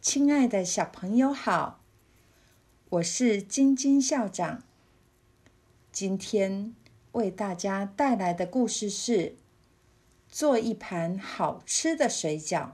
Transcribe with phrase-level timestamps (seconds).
[0.00, 1.82] 亲爱的小朋友好，
[2.88, 4.62] 我是晶晶校长。
[5.92, 6.74] 今天
[7.12, 9.36] 为大家带来的故事是
[10.26, 12.70] 做一盘好吃的水饺。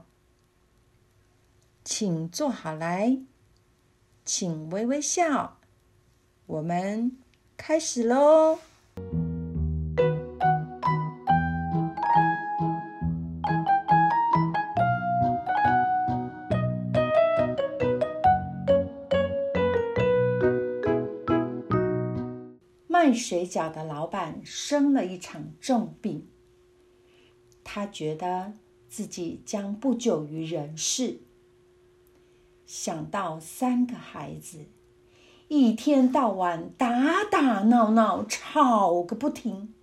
[1.83, 3.19] 请坐好来，
[4.23, 5.59] 请微微笑，
[6.45, 7.17] 我们
[7.57, 8.59] 开始喽。
[23.07, 26.27] 卖水饺的老板生了一场重病，
[27.63, 28.55] 他觉得
[28.89, 31.21] 自己将不久于人世。
[32.65, 34.65] 想到三个孩子
[35.47, 39.73] 一天到晚打打闹闹，吵个不停，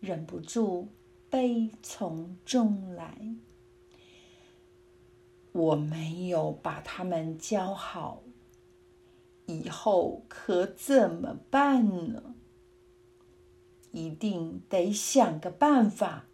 [0.00, 0.88] 忍不住
[1.28, 3.36] 悲从中来。
[5.52, 8.22] 我没有把他们教好。
[9.46, 12.34] 以后可怎么办呢？
[13.92, 16.26] 一定得想个办法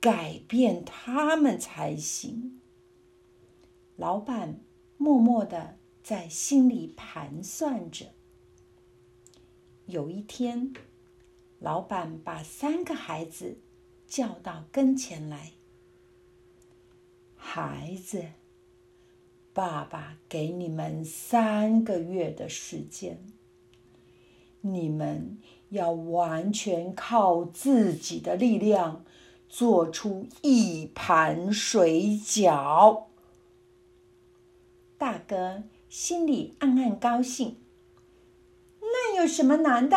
[0.00, 2.60] 改变他们才行。
[3.96, 4.60] 老板
[4.96, 8.12] 默默的在心里盘算着。
[9.86, 10.72] 有一天，
[11.58, 13.58] 老板把三个孩子
[14.06, 15.52] 叫到跟前来，
[17.34, 18.24] 孩子。
[19.54, 23.22] 爸爸给你们三个月的时间，
[24.62, 29.04] 你们要完全靠自己的力量
[29.48, 33.04] 做出一盘水饺。
[34.96, 37.58] 大哥心里暗暗高兴，
[38.80, 39.96] 那有什么难的？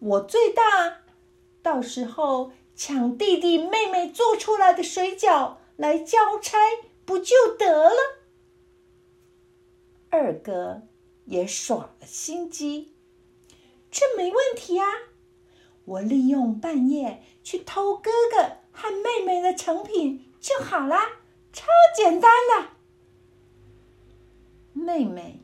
[0.00, 1.02] 我最大，
[1.62, 6.58] 到时候抢弟弟妹妹做出来的水饺来交差，
[7.04, 8.19] 不就得了？
[10.10, 10.82] 二哥
[11.24, 12.94] 也耍了心机，
[13.90, 14.86] 这没问题啊！
[15.84, 21.20] 我利用半夜去偷哥哥和妹妹的成品就好啦，
[21.52, 21.66] 超
[21.96, 22.70] 简单的。
[24.72, 25.40] 妹妹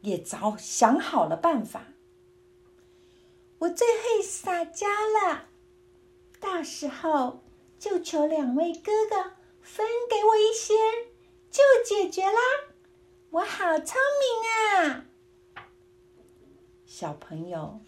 [0.00, 1.94] 也早想好了办法，
[3.58, 5.48] 我最会撒娇了，
[6.40, 7.44] 到时候
[7.78, 10.74] 就求两位哥哥分给我一些，
[11.50, 12.71] 就解决啦。
[13.32, 15.06] 我好聪明啊，
[16.84, 17.80] 小朋友！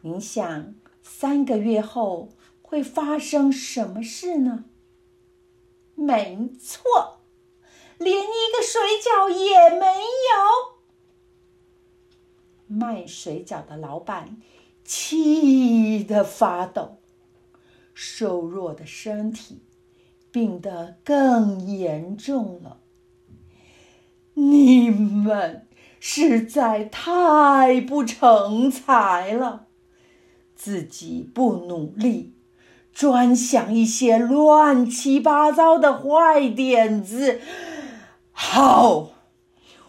[0.00, 2.30] 你想三个月后
[2.62, 4.64] 会发生什么事呢？
[5.94, 7.20] 没错，
[7.98, 10.74] 连一个水饺也没有。
[12.66, 14.42] 卖水饺的老板
[14.84, 16.98] 气得发抖，
[17.94, 19.62] 瘦弱的身体
[20.32, 22.80] 病得更严重了。
[24.38, 25.66] 你们
[25.98, 29.66] 实在太不成才了，
[30.54, 32.34] 自己不努力，
[32.92, 37.40] 专想一些乱七八糟的坏点子。
[38.30, 39.12] 好，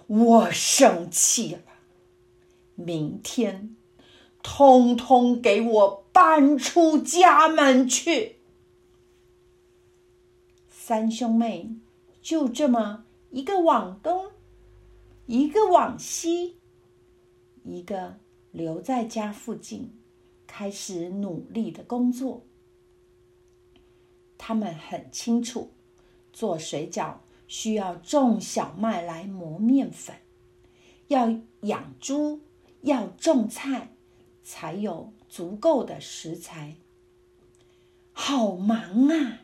[0.07, 1.61] 我生气了，
[2.75, 3.75] 明天
[4.41, 8.37] 通通给我搬出家门去。
[10.69, 11.75] 三兄妹
[12.21, 14.31] 就这么一个往东。
[15.27, 16.55] 一个往西，
[17.65, 18.17] 一个
[18.53, 19.93] 留在家附近，
[20.47, 22.45] 开始努力的工作。
[24.37, 25.71] 他们很清楚，
[26.31, 27.15] 做水饺
[27.45, 30.15] 需要种小麦来磨面粉，
[31.09, 32.39] 要养猪，
[32.83, 33.93] 要种菜，
[34.45, 36.77] 才有足够的食材。
[38.13, 39.41] 好忙啊！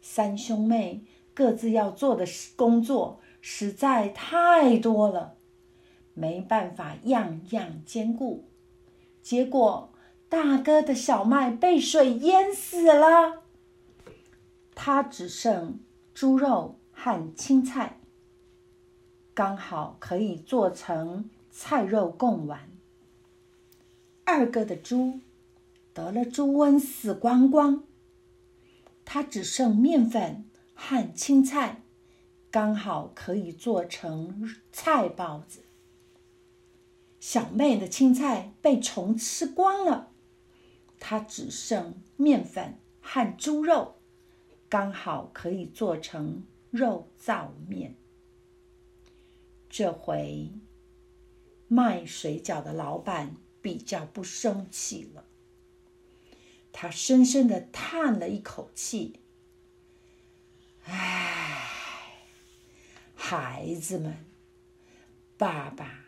[0.00, 3.20] 三兄妹各自要做的工作。
[3.44, 5.34] 实在太多了，
[6.14, 8.44] 没办法样样兼顾，
[9.20, 9.92] 结果
[10.28, 13.42] 大哥的小麦被水淹死了，
[14.76, 15.80] 他只剩
[16.14, 17.98] 猪肉和青菜，
[19.34, 22.70] 刚好可以做成菜肉贡丸。
[24.24, 25.18] 二哥的猪
[25.92, 27.82] 得了猪瘟死光光，
[29.04, 30.44] 他只剩面粉
[30.74, 31.81] 和青菜。
[32.52, 35.64] 刚好可以做成菜包子。
[37.18, 40.12] 小妹的青菜被虫吃光了，
[41.00, 43.94] 她只剩面粉和猪肉，
[44.68, 47.96] 刚好可以做成肉燥面。
[49.70, 50.52] 这回
[51.68, 55.24] 卖水饺的老板比较不生气了，
[56.70, 59.20] 他深深的叹了一口气
[60.84, 61.60] ：“唉。”
[63.34, 64.14] 孩子们，
[65.38, 66.04] 爸爸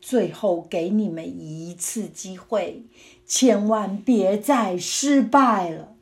[0.00, 2.82] 最后给你们一次机会，
[3.24, 5.94] 千万别再失败了。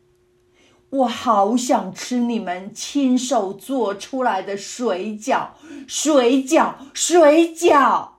[0.89, 5.51] 我好想吃你们亲手做出来的水饺，
[5.87, 8.13] 水饺，水饺。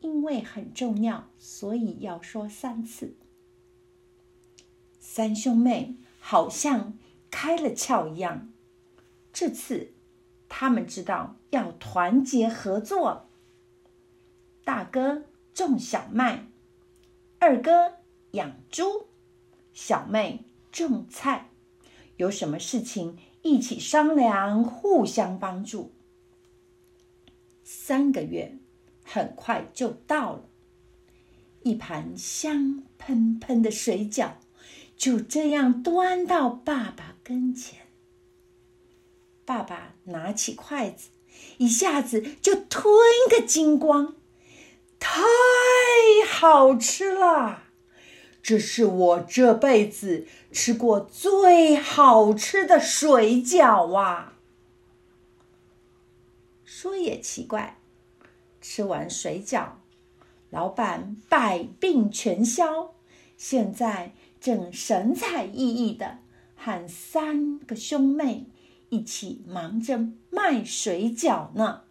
[0.00, 3.14] 因为很重要，所以要说三次。
[4.98, 6.98] 三兄妹好像
[7.30, 8.50] 开了窍一样，
[9.32, 9.92] 这次
[10.54, 13.30] 他们知道要团结合作。
[14.64, 16.44] 大哥种小麦，
[17.38, 17.94] 二哥
[18.32, 19.06] 养猪，
[19.72, 21.48] 小妹种菜。
[22.18, 25.90] 有什么事情一起商量，互相帮助。
[27.64, 28.58] 三个月
[29.02, 30.44] 很快就到了，
[31.62, 34.32] 一盘香喷喷的水饺
[34.98, 37.81] 就这样端到爸爸跟前。
[39.44, 41.08] 爸爸拿起筷子，
[41.58, 42.94] 一下子就吞
[43.30, 44.14] 个精光，
[44.98, 45.20] 太
[46.30, 47.64] 好吃了！
[48.42, 54.34] 这是我这辈子吃过最好吃的水饺啊！
[56.64, 57.78] 说也奇怪，
[58.60, 59.74] 吃完水饺，
[60.50, 62.94] 老板百病全消，
[63.36, 66.18] 现在正神采奕奕的
[66.56, 68.46] 喊三个兄妹
[68.92, 71.84] 一起忙着卖水饺呢。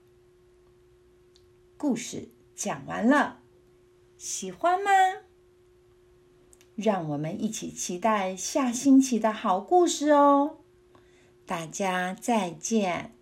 [1.75, 3.41] 故事讲完了，
[4.19, 4.91] 喜欢吗？
[6.75, 10.57] 让我们一起期待下星期的好故事哦！
[11.47, 13.15] 大家再见。